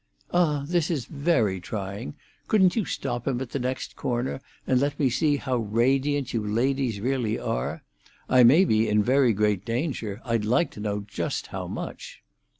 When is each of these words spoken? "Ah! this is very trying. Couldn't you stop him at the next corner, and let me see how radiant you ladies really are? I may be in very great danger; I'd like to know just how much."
"Ah! 0.33 0.63
this 0.65 0.89
is 0.89 1.05
very 1.05 1.59
trying. 1.61 2.15
Couldn't 2.47 2.75
you 2.75 2.85
stop 2.85 3.27
him 3.27 3.39
at 3.39 3.51
the 3.51 3.59
next 3.59 3.95
corner, 3.95 4.41
and 4.65 4.79
let 4.79 4.99
me 4.99 5.11
see 5.11 5.35
how 5.37 5.57
radiant 5.57 6.33
you 6.33 6.43
ladies 6.43 6.99
really 6.99 7.37
are? 7.37 7.83
I 8.27 8.41
may 8.43 8.65
be 8.65 8.89
in 8.89 9.03
very 9.03 9.31
great 9.31 9.63
danger; 9.63 10.19
I'd 10.25 10.43
like 10.43 10.71
to 10.71 10.79
know 10.79 11.01
just 11.01 11.45
how 11.53 11.67
much." 11.67 12.23